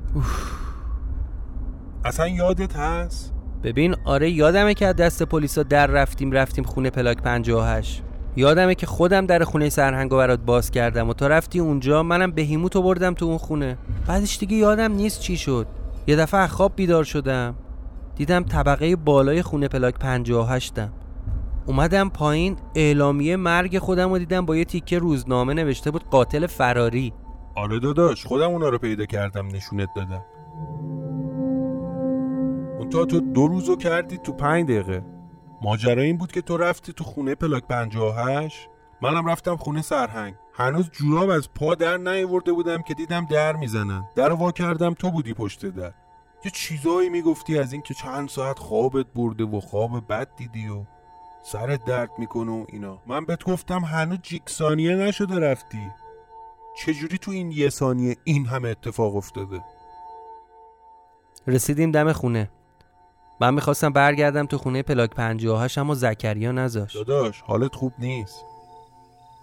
[2.05, 7.23] اصلا یادت هست؟ ببین آره یادمه که از دست پلیسا در رفتیم رفتیم خونه پلاک
[7.23, 8.03] 58
[8.39, 12.83] یادمه که خودم در خونه سرهنگو برات باز کردم و تا رفتی اونجا منم بهیموتو
[12.83, 13.79] بردم تو اون خونه.
[14.07, 15.67] بعدش دیگه یادم نیست چی شد.
[16.07, 17.55] یه دفعه خواب بیدار شدم.
[18.17, 20.89] دیدم طبقه بالای خونه پلاک 58 م
[21.67, 27.13] اومدم پایین اعلامیه مرگ خودم رو دیدم با یه تیکه روزنامه نوشته بود قاتل فراری.
[27.57, 30.25] آره داداش خودم اونا رو پیدا کردم نشونت دادم.
[32.79, 35.18] اون تو دو روزو کردی تو پنج دقیقه.
[35.63, 38.69] ماجرا این بود که تو رفتی تو خونه پلاک 58
[39.03, 40.35] منم رفتم خونه سرهنگ.
[40.55, 44.05] هنوز جوراب از پا در نیورده بودم که دیدم در می‌زنن.
[44.15, 45.93] در وا کردم تو بودی پشت در.
[46.45, 50.85] یه چیزایی می‌گفتی از اینکه چند ساعت خوابت برده و خواب بد دیدی و
[51.43, 52.99] سرت درد می‌کنه و اینا.
[53.07, 55.91] من بهت گفتم هنوز جیک ثانیه نشده رفتی.
[56.77, 59.65] چجوری تو این یه ثانیه این همه اتفاق افتاده؟
[61.47, 62.51] رسیدیم دم خونه.
[63.41, 66.95] من می‌خواستم برگردم تو خونه پلاک 58 اما زکریا نذاشت.
[66.95, 68.45] داداش حالت خوب نیست.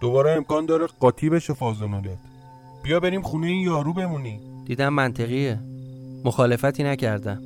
[0.00, 2.18] دوباره امکان داره قاطی بشه فازونالت
[2.82, 4.40] بیا بریم خونه این یارو بمونی.
[4.66, 5.58] دیدم منطقیه.
[6.24, 7.42] مخالفتی نکردم.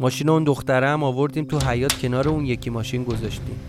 [0.00, 3.60] ماشین اون دختره هم آوردیم تو حیات کنار اون یکی ماشین گذاشتیم.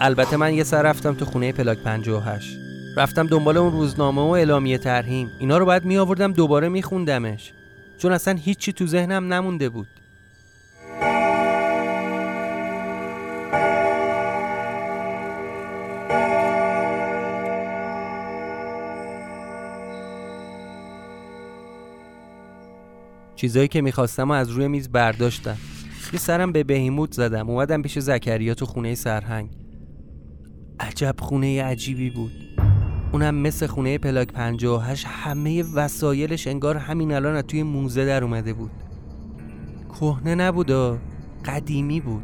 [0.00, 2.63] البته من یه سر رفتم تو خونه پلاک 58
[2.96, 7.52] رفتم دنبال اون روزنامه و اعلامیه ترهیم اینا رو باید می آوردم دوباره می خوندمش
[7.98, 9.86] چون اصلا هیچی تو ذهنم نمونده بود.
[23.36, 25.56] چیزایی که می‌خواستم از روی میز برداشتم.
[26.12, 27.50] یه سرم به بهیموت زدم.
[27.50, 29.50] اومدم پیش زکریا تو خونه سرهنگ.
[30.80, 32.53] عجب خونه عجیبی بود.
[33.14, 38.52] اونم مثل خونه پلاک 58 همه وسایلش انگار همین الان از توی موزه در اومده
[38.52, 38.70] بود.
[39.88, 40.70] کهنه نبود
[41.44, 42.22] قدیمی بود.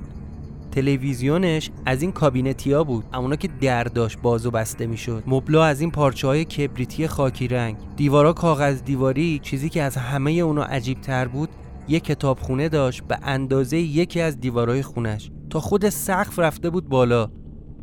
[0.71, 3.05] تلویزیونش از این کابینتیا بود.
[3.15, 5.23] اونا که در داشت باز و بسته می‌شد.
[5.27, 7.77] مبلا از این پارچه های کبریتی خاکی رنگ.
[7.97, 11.49] دیوارا کاغذ دیواری چیزی که از همه اونا عجیب تر بود
[11.89, 15.31] یک کتابخونه داشت به اندازه یکی از دیوارای خونش.
[15.51, 17.31] تا خود سقف رفته بود بالا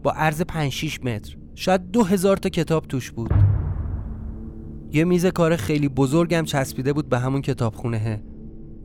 [0.04, 1.38] با عرض 5 6 متر.
[1.60, 3.32] شاید دو هزار تا کتاب توش بود.
[4.92, 8.24] یه میز کار خیلی بزرگم چسبیده بود به همون کتابخونه.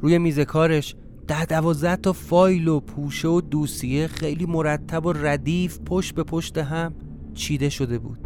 [0.00, 0.96] روی میز کارش
[1.28, 6.58] ده دوازده تا فایل و پوشه و دوسیه خیلی مرتب و ردیف پشت به پشت
[6.58, 6.94] هم
[7.35, 8.18] چیده شده بود.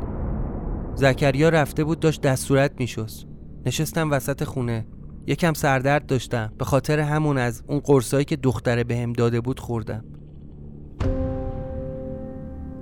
[0.94, 3.26] زکریا رفته بود داشت دستورت میشست.
[3.66, 4.86] نشستم وسط خونه.
[5.26, 6.52] یکم سردرد داشتم.
[6.58, 10.04] به خاطر همون از اون قرصایی که دختره بهم به داده بود خوردم.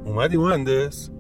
[0.06, 1.13] اومدی مهندس؟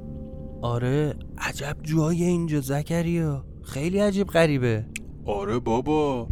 [0.64, 3.44] آره عجب جای اینجا زکریا.
[3.62, 4.86] خیلی عجیب غریبه.
[5.24, 6.28] آره بابا.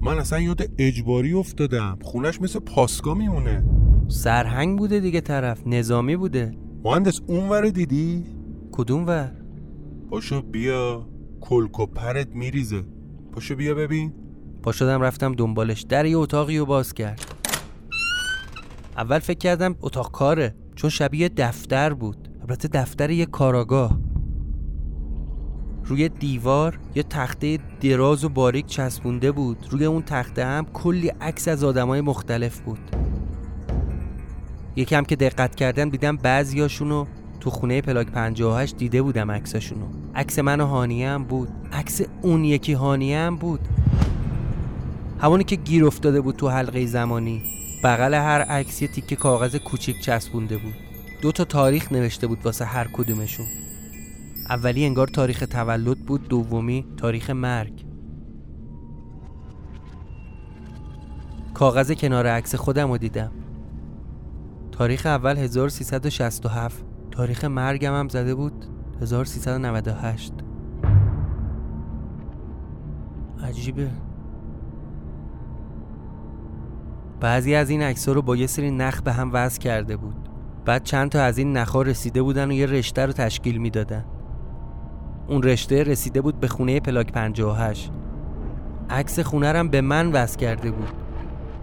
[0.00, 1.98] من اصلا یاد اجباری افتادم.
[2.02, 3.64] خونش مثل پاسگاه میمونه.
[4.08, 6.54] سرهنگ بوده دیگه طرف نظامی بوده.
[6.84, 8.24] مهندس اون دیدی؟
[8.72, 9.32] کدوم ور؟
[10.10, 11.06] پاشو بیا.
[11.40, 12.84] کلک و پرت میریزه.
[13.32, 14.12] پاشو بیا ببین.
[14.62, 15.82] پا شدم رفتم دنبالش.
[15.82, 17.20] در یه اتاقی رو باز کرد.
[18.96, 22.25] اول فکر کردم اتاق کاره چون شبیه دفتر بود.
[22.48, 23.98] البته دفتر یه کاراگاه.
[25.84, 29.66] روی دیوار یه تخته دراز و باریک چسبونده بود.
[29.70, 32.78] روی اون تخته هم کلی عکس از آدمای مختلف بود.
[34.76, 37.06] یکم که دقت کردم دیدم بعضیاشونو
[37.40, 41.48] تو خونه پلاک 58 دیده بودم عکساشونو عکس من و هانیه هم بود.
[41.72, 43.68] عکس اون یکی هانیه هم بود.
[45.18, 47.42] همونی که گیر افتاده بود تو حلقه زمانی.
[47.84, 50.85] بغل هر عکس یه تیکه کاغذ کوچیک چسبونده بود.
[51.26, 53.46] دو تا تاریخ نوشته بود واسه هر کدومشون.
[54.50, 57.84] اولی انگار تاریخ تولد بود دومی تاریخ مرگ.
[61.54, 63.32] کاغذ کنار عکس خودم رو دیدم.
[64.72, 68.66] تاریخ اول 1367 تاریخ مرگم هم زده بود
[69.00, 70.32] 1398
[73.42, 73.90] عجیبه.
[77.20, 80.25] بعضی از این عکس رو با یه سری نخ به هم وصل کرده بود.
[80.66, 84.04] بعد چند تا از این نخها رسیده بودن و یه رشته رو تشکیل می‌دادن.
[85.28, 87.90] اون رشته رسیده بود به خونه پلاک 58
[88.90, 90.88] عکس خونه رم به من وصل کرده بود.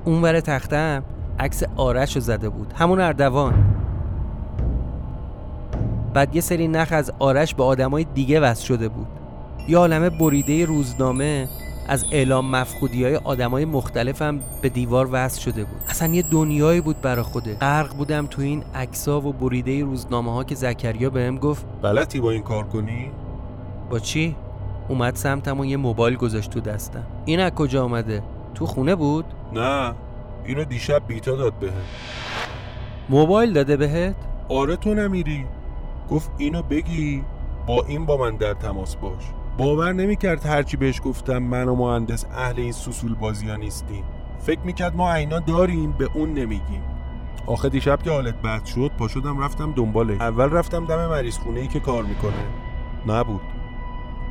[0.05, 1.03] اون ور تختم
[1.39, 2.73] عکس آرش رو زده بود.
[2.75, 3.53] همون اردوان.
[6.13, 9.07] بعد یه سری نخ از آرش به آدمای دیگه وصل شده بود.
[9.67, 11.47] یه عالمه بریده روزنامه
[11.87, 15.81] از اعلام مفقودی های آدمای مختلفم به دیوار وصل شده بود.
[15.87, 20.43] اصلا یه دنیایی بود برا خوده غرق بودم تو این عکسا و بریده روزنامه ها
[20.43, 21.65] که زکریا بهم گفت.
[21.81, 23.11] بلدی با این کار کنی؟
[23.89, 24.35] با چی؟
[24.87, 27.03] اومد سمتم و یه موبایل گذاشت تو دستم.
[27.25, 28.23] این از کجا آمده
[28.55, 29.93] تو خونه بود؟ نه
[30.45, 31.73] اینو دیشب بیتا داد بهت.
[33.09, 34.15] موبایل داده بهت؟
[34.49, 35.45] آره تو نمیری.
[36.09, 37.23] گفت اینو بگی
[37.67, 39.23] با این با من در تماس باش.
[39.57, 44.03] باور نمی‌کرد هرچی بهش گفتم من و مهندس اهل این سوسول بازی ها نیستیم.
[44.39, 46.81] فکر می‌کرد ما عینا داریم به اون نمیگیم.
[47.45, 51.59] آخه دیشب که حالت بد شد پا شدم رفتم دنباله اول رفتم دم مریض خونه
[51.59, 52.45] ای که کار می‌کنه.
[53.07, 53.41] نبود.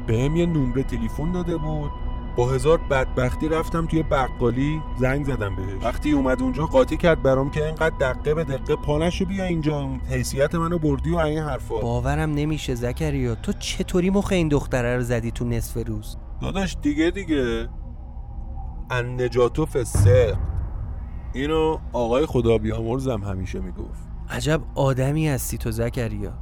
[0.06, 1.90] بهم یه نمره تلفن داده بود.
[2.36, 5.84] با هزار بدبختی رفتم توی بقالی زنگ زدم بهش.
[5.84, 9.88] وقتی اومد اونجا قاطی کرد برام که اینقدر دقه به دقه پانشو بیا اینجا.
[10.10, 11.80] حیثیت منو بردی و این حرفا.
[11.80, 17.10] باورم نمیشه زکریا تو چطوری مخ این دختره رو زدی تو نصف روز؟ داداش دیگه
[17.10, 17.68] دیگه.
[18.90, 20.36] ان نجاتو فسق.
[21.32, 24.08] اینو آقای خدا بیامرزم همیشه می‌گفت.
[24.30, 26.32] عجب آدمی هستی تو زکریا.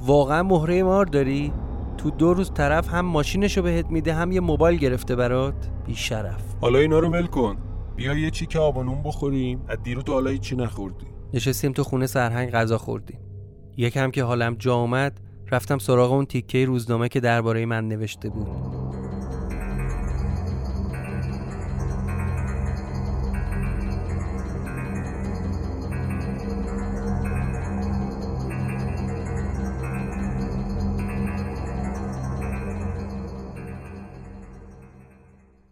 [0.00, 1.52] واقعا مهره مار داری؟
[1.98, 6.54] تو دو روز طرف هم ماشینشو بهت میده هم یه موبایل گرفته برات؟ بی شرف
[6.60, 7.56] حالا اینا رو ول کن.
[7.96, 9.64] بیا یه چیک آبانون بخوریم.
[9.68, 13.18] از دیرو تو حالا چی نخوردی نشستیم تو خونه سرهنگ غذا خوردیم.
[13.76, 18.48] یکم که حالم جا اومد رفتم سراغ اون تیکه روزنامه که درباره من نوشته بود.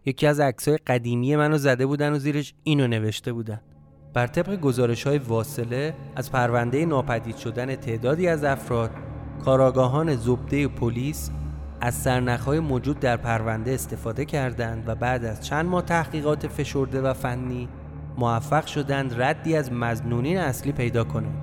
[0.06, 3.60] یکی از عکسای قدیمی منو زده بودن و زیرش اینو نوشته بودن.
[4.14, 8.90] بر طبق گزارش های واصله از پرونده ناپدید شدن تعدادی از افراد
[9.44, 11.30] کاراگاهان زبده پلیس
[11.80, 17.12] از سرنخهای موجود در پرونده استفاده کردند و بعد از چند ماه تحقیقات فشرده و
[17.12, 17.68] فنی
[18.18, 21.42] موفق شدند ردی از مزنونین اصلی پیدا کنند.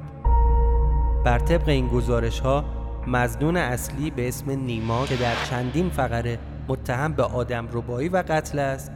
[1.26, 2.65] بر طبق این گزارش ها
[3.08, 8.60] مزنون اصلی به اسم نیما که در چندین فقره متهم به آدم ربایی و قتل
[8.60, 8.91] است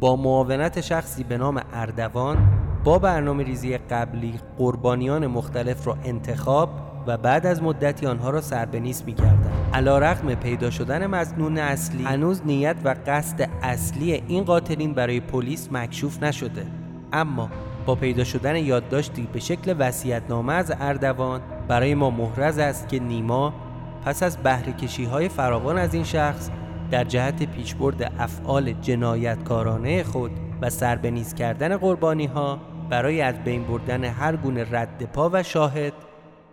[0.00, 2.38] با معاونت شخصی به نام اردوان
[2.84, 6.70] با برنامه ریزی قبلی قربانیان مختلف را انتخاب
[7.06, 9.50] و بعد از مدتی آنها را سر به نیست می کردن.
[9.74, 15.68] علا رقم پیدا شدن مزنون اصلی هنوز نیت و قصد اصلی این قاتلین برای پلیس
[15.72, 16.66] مکشوف نشده
[17.12, 17.48] اما
[17.86, 23.54] با پیدا شدن یادداشتی به شکل وسیعتنامه از اردوان برای ما محرز است که نیما
[24.04, 24.74] پس از بهره
[25.10, 26.50] های فراوان از این شخص
[26.92, 30.30] در جهت پیشبرد افعال جنایتکارانه خود
[30.62, 32.58] و سربنیز کردن قربانی ها
[32.90, 35.92] برای از بین بردن هر گونه رد پا و شاهد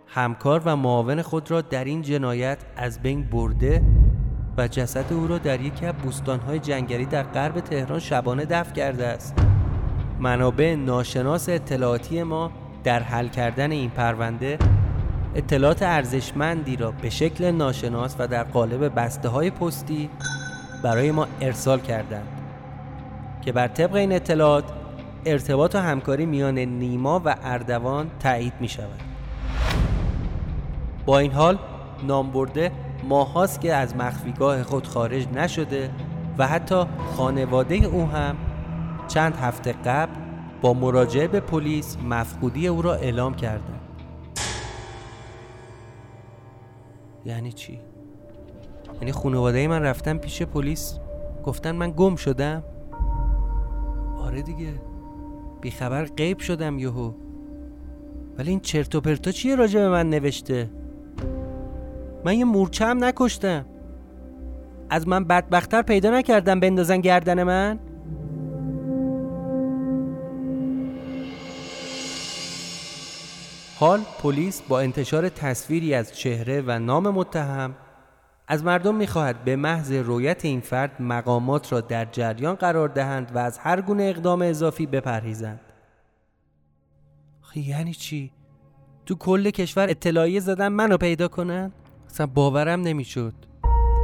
[0.06, 3.82] همکار و معاون خود را در این جنایت از بین برده
[4.58, 9.06] و جسد او را در یکی از بوستانهای جنگلی در غرب تهران شبانه دفن کرده
[9.06, 9.34] است.
[10.20, 12.50] منابع ناشناس اطلاعاتی ما
[12.84, 14.58] در حل کردن این پرونده
[15.34, 20.10] اطلاعات ارزشمندی را به شکل ناشناس و در قالب بسته های پستی
[20.82, 22.28] برای ما ارسال کردند
[23.40, 24.64] که بر طبق این اطلاعات
[25.26, 29.00] ارتباط و همکاری میان نیما و اردوان تایید می شود
[31.06, 31.58] با این حال
[32.06, 32.72] نامبرده
[33.08, 35.90] ماهاست که از مخفیگاه خود خارج نشده
[36.38, 36.84] و حتی
[37.16, 38.36] خانواده او هم
[39.08, 40.12] چند هفته قبل
[40.62, 43.79] با مراجعه به پلیس مفقودی او را اعلام کردند.
[47.30, 47.80] یعنی چی؟
[49.00, 50.98] یعنی خانواده من رفتن پیش پلیس
[51.44, 52.62] گفتن من گم شدم؟
[54.18, 54.72] آره دیگه
[55.60, 57.12] بیخبر غیب شدم یهو.
[58.38, 60.70] ولی این چرت و پرتا چیه راجع به من نوشته؟
[62.24, 63.64] من یه مورچه هم نکشتم.
[64.90, 67.78] از من بدبختتر پیدا نکردم بندازن گردن من؟
[73.80, 77.74] حال پلیس با انتشار تصویری از چهره و نام متهم
[78.48, 83.38] از مردم می‌خواهد به محض رویت این فرد مقامات را در جریان قرار دهند و
[83.38, 85.60] از هر گونه اقدام اضافی بپرهیزند
[87.54, 88.32] یعنی چی؟
[89.06, 91.72] تو کل کشور اطلاعیه زدن منو پیدا کنن؟
[92.10, 93.34] اصلا باورم نمی‌شد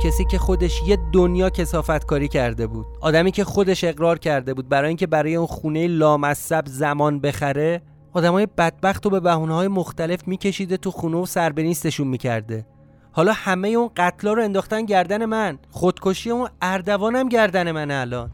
[0.02, 4.68] کسی که خودش یه دنیا کسافت کاری کرده بود آدمی که خودش اقرار کرده بود
[4.68, 7.82] برای اینکه برای اون خونه لامصب زمان بخره
[8.16, 12.66] آدمای بدبخت رو به بهونه های مختلف میکشیده تو خونه و سربنیستشون می‌کرده.
[13.12, 15.58] حالا همه اون قتلا رو انداختن گردن من.
[15.70, 18.30] خودکشی اون اردوانم گردن من الان.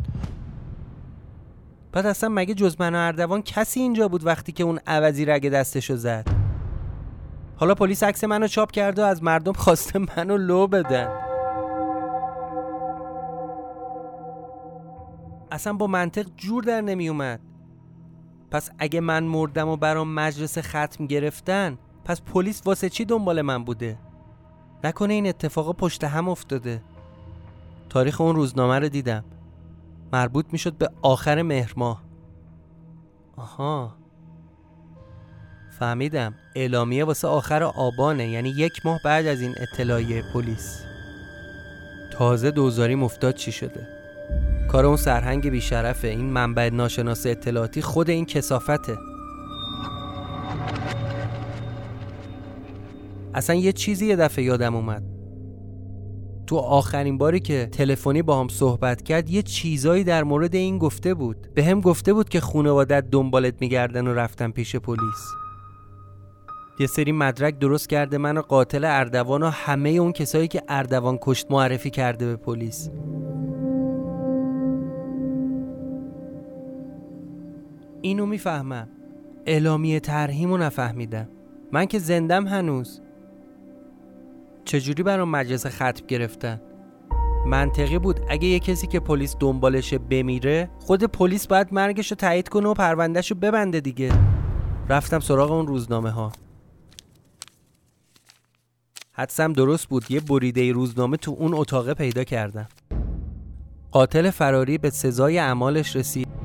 [1.92, 5.48] بعد اصلا مگه جز من و اردوان کسی اینجا بود وقتی که اون عوضی رگ
[5.48, 6.26] دستشو زد؟
[7.56, 11.08] حالا پلیس عکس منو چاپ کرده و از مردم خواسته منو لو بدن.
[15.50, 17.10] اصلا با منطق جور در نمی
[18.52, 23.64] پس اگه من مردم و برام مجلس ختم گرفتن پس پلیس واسه چی دنبال من
[23.64, 23.98] بوده؟
[24.84, 26.82] نکنه این اتفاقا پشت هم افتاده.
[27.88, 29.24] تاریخ اون روزنامه رو دیدم.
[30.12, 32.02] مربوط می‌شد به آخر مهر ماه.
[33.36, 33.94] آها.
[35.78, 36.34] فهمیدم.
[36.56, 40.84] اعلامیه واسه آخر آبانه یعنی یک ماه بعد از این اطلاعیه پلیس.
[42.12, 44.01] تازه دوزاری مفتاد چی شده.
[44.68, 46.08] کار اون سرهنگ بیشرفه.
[46.08, 48.96] این منبع ناشناس اطلاعاتی خود این کسافته.
[53.34, 55.02] اصلا یه چیزی یه دفعه یادم اومد.
[56.46, 61.14] تو آخرین باری که تلفنی با هم صحبت کرد یه چیزایی در مورد این گفته
[61.14, 61.48] بود.
[61.54, 65.28] به هم گفته بود که خانوادت دنبالت میگردن و رفتن پیش پلیس.
[66.80, 71.18] یه سری مدرک درست کرده من و قاتل اردوان و همه اون کسایی که اردوان
[71.20, 72.90] کشت معرفی کرده به پلیس.
[78.02, 78.88] اینو می‌فهمم.
[79.46, 81.28] اعلامیه ترهیمو نفهمیدم.
[81.72, 83.00] من که زندم هنوز.
[84.64, 86.60] چجوری برام مجلس ختم گرفتن؟
[87.46, 92.48] منطقی بود اگه یه کسی که پلیس دنبالشه بمیره خود پلیس باید مرگش رو تایید
[92.48, 94.12] کنه و پروندهش رو ببنده دیگه.
[94.88, 96.32] رفتم سراغ اون روزنامه ها
[99.12, 102.68] حدسم درست بود یه بریده روزنامه تو اون اتاقه پیدا کردم.
[103.90, 106.41] قاتل فراری به سزای اعمالش رسید.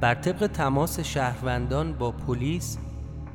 [0.00, 2.78] بر طبق تماس شهروندان با پلیس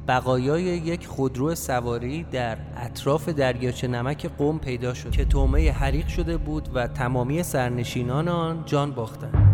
[0.08, 6.38] بقایای یک خودرو سواری در اطراف دریاچه نمک قوم پیدا شد که تومه حریق شده
[6.38, 9.52] بود و تمامی سرنشینان آن جان باختند.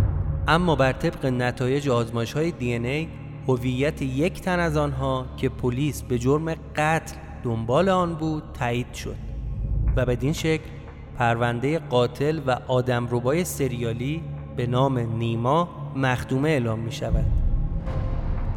[0.47, 3.07] اما بر طبق نتایج آزمایش های دی ای
[3.47, 9.15] هویت یک تن از آنها که پلیس به جرم قتل دنبال آن بود تایید شد
[9.95, 10.69] و بدین شکل
[11.17, 14.23] پرونده قاتل و آدمربای سریالی
[14.57, 17.25] به نام نیما مخدومه اعلام می شود.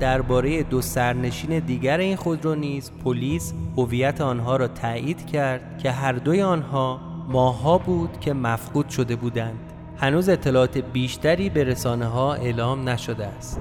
[0.01, 6.13] درباره دو سرنشین دیگر این خودرو نیز پلیس هویت آنها را تایید کرد که هر
[6.13, 9.59] دوی آنها ماها بود که مفقود شده بودند.
[9.97, 13.61] هنوز اطلاعات بیشتری به رسانه ها اعلام نشده است.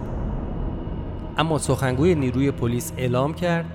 [1.38, 3.66] اما سخنگوی نیروی پلیس اعلام کرد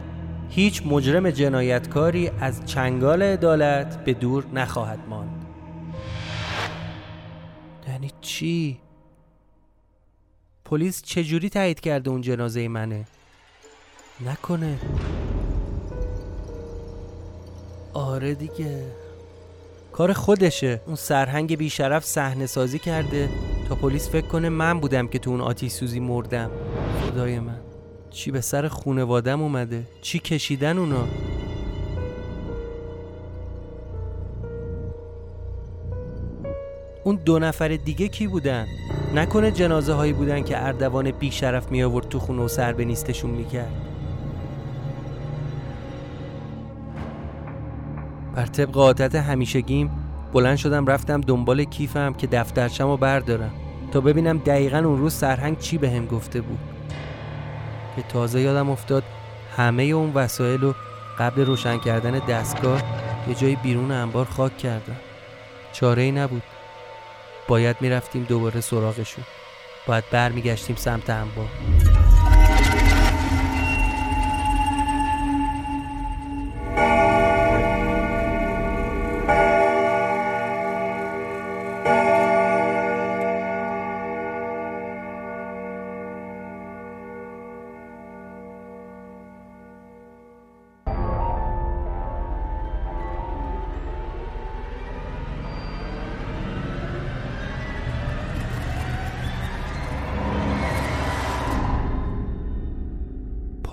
[0.49, 5.45] هیچ مجرم جنایتکاری از چنگال عدالت به دور نخواهد ماند.
[7.89, 8.84] یعنی چی؟
[10.75, 13.05] پلیس چجوری تایید کرده اون جنازه منه؟
[14.27, 14.79] نکنه.
[17.93, 18.83] آره دیگه.
[19.93, 20.81] کار خودشه.
[20.87, 23.29] اون سرهنگ بیشرف صحنه سازی کرده.
[23.69, 26.51] تا پلیس فکر کنه من بودم که تو اون آتیش سوزی مردم.
[27.03, 27.61] خدای من.
[28.11, 31.05] چی به سر خونوادم اومده؟ چی کشیدن اونا؟
[37.05, 38.67] اون دو نفر دیگه کی بودن؟
[39.15, 43.31] نکنه جنازه هایی بودن که اردوان بیشرف می آورد تو خونه و سر به نیستشون
[43.31, 43.73] می‌کرد.
[48.35, 49.91] بر طبق عادت همیشگیم
[50.33, 53.51] بلند شدم رفتم دنبال کیفم که دفترچم رو بردارم
[53.93, 56.59] تا ببینم دقیقا اون روز سرهنگ چی به هم گفته بود.
[57.97, 59.03] که تازه یادم افتاد
[59.57, 60.75] همه اون وسایل رو
[61.19, 62.83] قبل روشن کردن دستگاه
[63.29, 64.97] یه جایی بیرون انبار خاک کردم.
[65.73, 66.43] چاره ای نبود.
[67.49, 69.25] باید می‌رفتیم دوباره سراغشون.
[69.87, 71.49] باید برمیگشتیم سمت انبار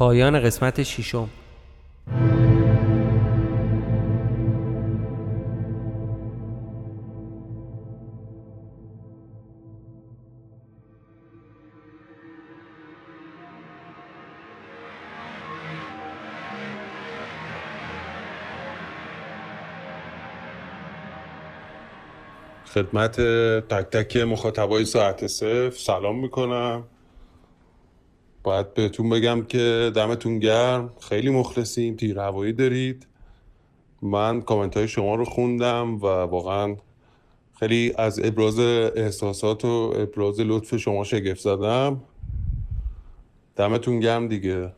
[0.02, 1.30] پایان قسمت ششم.
[22.66, 23.22] خدمت
[23.70, 25.70] تک تک مخاطبای ساعت صفر.
[25.70, 26.84] سلام می‌کنم.
[28.43, 30.93] باید بهتون بگم که دمتون گرم.
[30.99, 31.95] خیلی مخلصیم.
[31.95, 33.07] تیر هوایی دارید.
[34.01, 36.75] من کامنت های شما رو خوندم و واقعا
[37.59, 42.01] خیلی از ابراز احساسات و ابراز لطف شما شگفت زدم.
[43.55, 44.73] دمتون گرم دیگه.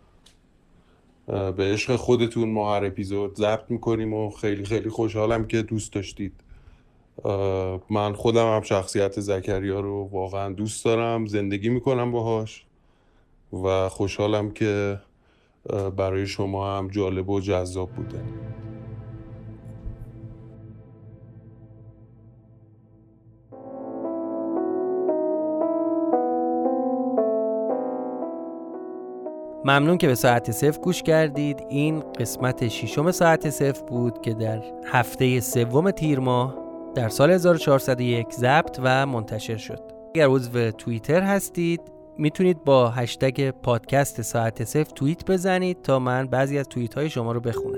[1.27, 6.33] به عشق خودتون ما هر اپیزود ضبط می‌کنیم و خیلی خیلی خوشحالم که دوست داشتید.
[7.89, 11.25] من خودم هم شخصیت زکریا رو واقعا دوست دارم.
[11.25, 12.65] زندگی می‌کنم باهاش.
[13.53, 14.99] و خوشحالم که
[15.97, 18.21] برای شما هم جالب و جذاب بوده.
[29.65, 31.63] ممنون که به ساعت صفر گوش کردید.
[31.69, 36.55] این قسمت ششم ساعت صفر بود که در هفته سوم تیر ماه
[36.95, 39.79] در سال 1401 ضبط و منتشر شد.
[40.15, 41.81] اگر عضو توییتر هستید
[42.17, 47.31] می‌تونید با هشتگ پادکست ساعت صفر توییت بزنید تا من بعضی از توییت های شما
[47.31, 47.77] رو بخونم.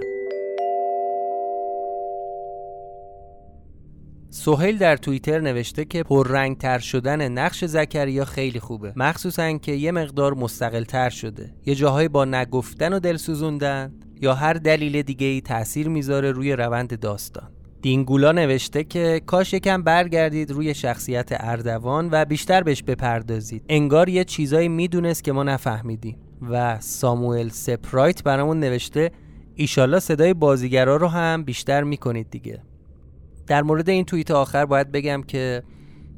[4.30, 8.94] سهیل در توییتر نوشته که پررنگ تر شدن نقش زکریا خیلی خوبه.
[8.96, 11.56] مخصوصا که یه مقدار مستقل تر شده.
[11.66, 16.54] یه جاهایی با نگفتن و دل سوزوندن یا هر دلیل دیگه ای تاثیر می‌ذاره روی
[16.54, 17.55] روند داستان.
[17.86, 23.66] دینگولا نوشته که کاش یکم برگردید روی شخصیت اردوان و بیشتر بهش بپردازید.
[23.70, 26.18] انگار یه چیزایی می‌دونست که ما نفهمیدیم.
[26.50, 29.12] و ساموئل سپرایت برامون نوشته
[29.56, 32.62] ایشالله صدای بازیگرا رو هم بیشتر می‌کنید دیگه.
[33.48, 35.64] در مورد این توییت آخر باید بگم که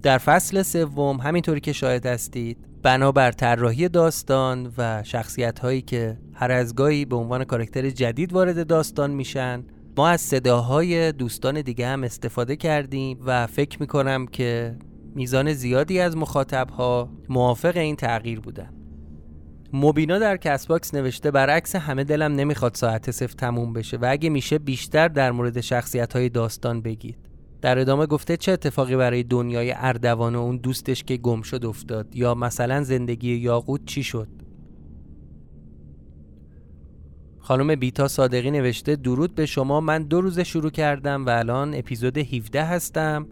[0.04, 6.52] در فصل سوم همینطوری که شاهد هستید بنابر طراحی داستان و شخصیت هایی که هر
[6.52, 9.64] از گاهی به عنوان کارکتر جدید وارد داستان میشن
[9.98, 14.76] ما از صداهای دوستان دیگه هم استفاده کردیم و فکر می‌کنم که
[15.16, 18.74] میزان زیادی از مخاطبها موافق این تغییر بودن.
[19.74, 24.58] مبینا در Castbox نوشته برعکس همه دلم نمی‌خواد ساعت صفر تموم بشه و اگه میشه
[24.58, 27.18] بیشتر در مورد شخصیت های داستان بگید.
[27.62, 32.16] در ادامه گفته چه اتفاقی برای دنیای اردوان و اون دوستش که گم شد افتاد؟
[32.16, 34.28] یا مثلا زندگی یاقوت چی شد؟
[37.48, 42.18] خانم بیتا صادقی نوشته درود به شما من دو روز شروع کردم و الان اپیزود
[42.18, 43.28] 17 هستم.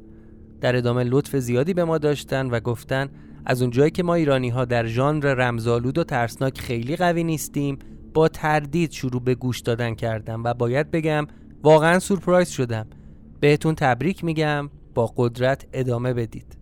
[0.61, 3.09] در ادامه لطف زیادی به ما داشتن و گفتن
[3.45, 7.79] از اونجایی که ما ایرانی ها در ژانر رمزآلود و ترسناک خیلی قوی نیستیم
[8.13, 11.27] با تردید شروع به گوش دادن کردم و باید بگم
[11.63, 12.87] واقعا سورپرایز شدم.
[13.39, 16.57] بهتون تبریک میگم با قدرت ادامه بدید.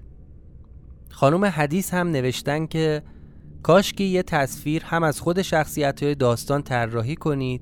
[1.10, 3.04] خانم حدیث هم نوشتن که
[3.64, 7.62] کاش که یه تصویر هم از خود شخصیت های داستان طراحی کنید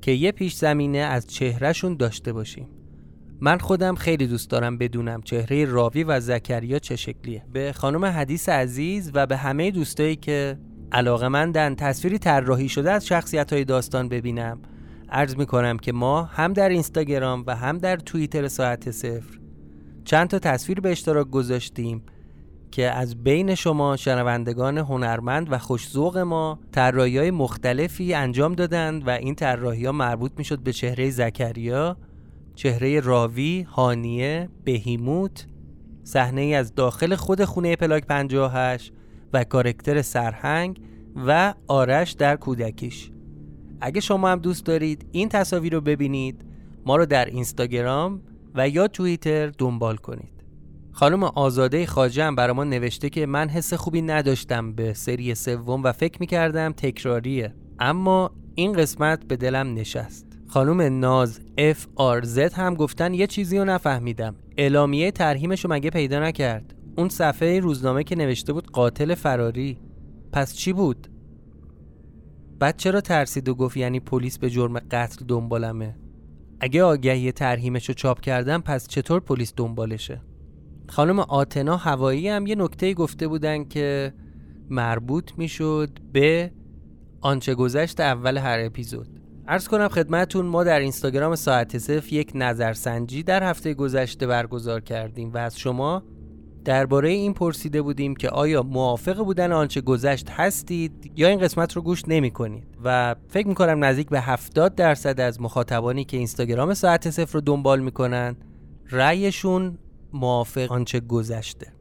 [0.00, 2.68] که یه پیش زمینه از چهرهشون داشته باشیم.
[3.40, 7.42] من خودم خیلی دوست دارم بدونم چهره راوی و زکریا چه شکلیه.
[7.52, 10.58] به خانم حدیث عزیز و به همه دوستایی که
[10.92, 14.60] علاقه مندن تصویری طراحی شده از شخصیت های داستان ببینم
[15.08, 19.38] عرض می‌کنم که ما هم در اینستاگرام و هم در توییتر ساعت صفر
[20.04, 22.02] چند تا تصویر به اشتراک گذاشتیم
[22.76, 29.10] که از بین شما شنوندگان هنرمند و خوشزوق ما طراحی های مختلفی انجام دادند و
[29.10, 31.96] این طراحی ها مربوط می شد به چهره زکریا
[32.54, 35.46] چهره راوی، هانیه، بهیموت
[36.04, 38.92] صحنه ای از داخل خود خونه پلاک 58
[39.32, 40.80] و کارکتر سرهنگ
[41.26, 43.10] و آرش در کودکیش.
[43.80, 46.44] اگه شما هم دوست دارید این تصاویر رو ببینید
[46.86, 48.22] ما رو در اینستاگرام
[48.54, 50.35] و یا توییتر دنبال کنید.
[50.96, 55.82] خانم آزاده خاجه هم برای ما نوشته که من حس خوبی نداشتم به سری سوم
[55.82, 57.54] و فکر می‌کردم تکراریه.
[57.78, 60.26] اما این قسمت به دلم نشست.
[60.48, 64.34] خانم ناز اف آر زد هم گفتن یه چیزی رو نفهمیدم.
[64.58, 69.78] اعلامیه ترهیمش رو مگه پیدا نکرد؟ اون صفحه روزنامه که نوشته بود قاتل فراری.
[70.32, 71.08] پس چی بود؟
[72.58, 75.96] بعد چرا ترسید و گفت یعنی پلیس به جرم قتل دنبالمه؟
[76.60, 80.20] اگه آگهی ترهیمش رو چاپ کردم پس چطور پلیس دنبالشه؟
[80.88, 84.14] خانم آتنا هوایی هم یه نکته گفته بودن که
[84.70, 86.52] مربوط می‌شد به
[87.20, 89.08] آنچه گذشت اول هر اپیزود.
[89.48, 95.32] ارز کنم خدمتون ما در اینستاگرام ساعت صف یک نظرسنجی در هفته گذشته برگزار کردیم
[95.32, 96.02] و از شما
[96.64, 101.82] درباره این پرسیده بودیم که آیا موافق بودن آنچه گذشت هستید یا این قسمت رو
[101.82, 107.10] گوش نمی کنید و فکر می‌کنم نزدیک به 70 درصد از مخاطبانی که اینستاگرام ساعت
[107.10, 108.36] صفر رو دنبال می‌کنن
[108.90, 109.78] رأیشون
[110.12, 111.72] موافق آنچه گذشته.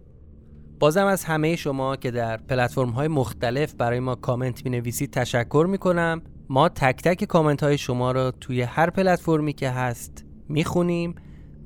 [0.80, 5.68] بازم از همه شما که در پلتفرم های مختلف برای ما کامنت می نویسید تشکر
[5.70, 10.64] می کنم ما تک تک کامنت های شما را توی هر پلتفرمی که هست می
[10.64, 11.16] خونیم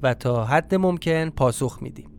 [0.04, 2.10] و تا حد ممکن پاسخ میدیم.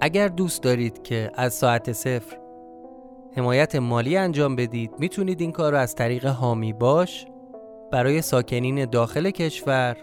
[0.00, 2.45] اگر دوست دارید که از ساعت صفر
[3.36, 4.90] حمایت مالی انجام بدید.
[4.98, 7.26] می‌تونید این کار رو از طریق هامی باش
[7.92, 9.96] برای ساکنین داخل کشور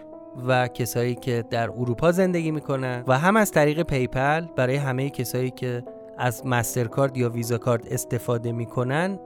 [0.46, 5.50] و کسایی که در اروپا زندگی می‌کنن و هم از طریق PayPal برای همه کسایی
[5.50, 5.84] که
[6.18, 9.18] از MasterCard یا Visa Card استفاده می‌کنن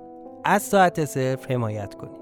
[0.44, 2.20] از ساعت صفر حمایت کنید.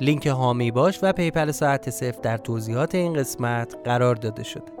[0.00, 4.72] لینک هامی باش و PayPal ساعت صفر در توضیحات این قسمت قرار داده شده.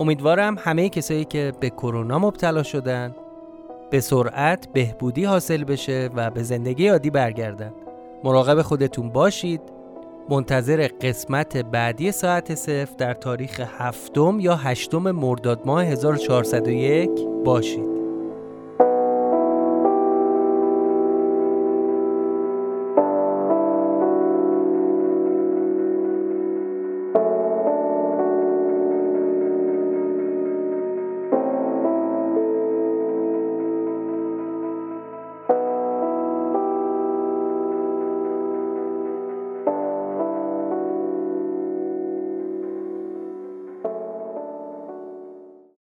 [0.00, 3.14] امیدوارم همه کسایی که به کرونا مبتلا شدن
[3.92, 7.72] به سرعت بهبودی حاصل بشه و به زندگی عادی برگردن.
[8.24, 9.60] مراقب خودتون باشید.
[10.30, 17.10] منتظر قسمت بعدی ساعت صفر در تاریخ هفتم یا هشتم مرداد ماه 1401
[17.44, 18.01] باشید.